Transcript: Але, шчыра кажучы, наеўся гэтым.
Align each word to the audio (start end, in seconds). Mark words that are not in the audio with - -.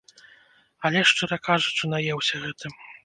Але, 0.87 1.03
шчыра 1.11 1.37
кажучы, 1.49 1.83
наеўся 1.93 2.43
гэтым. 2.47 2.73